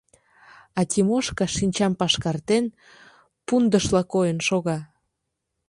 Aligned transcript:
А 0.79 0.81
Тимошка, 0.91 1.45
шинчам 1.57 1.93
пашкартен, 1.99 2.65
пундышла 3.45 4.01
койын 4.13 4.39
шога. 4.47 4.77